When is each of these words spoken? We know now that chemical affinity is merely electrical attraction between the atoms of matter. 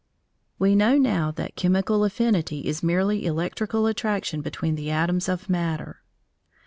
We 0.57 0.73
know 0.75 0.97
now 0.97 1.29
that 1.29 1.55
chemical 1.55 2.03
affinity 2.03 2.61
is 2.65 2.81
merely 2.81 3.23
electrical 3.23 3.85
attraction 3.85 4.41
between 4.41 4.73
the 4.73 4.89
atoms 4.89 5.29
of 5.29 5.47
matter. 5.47 6.01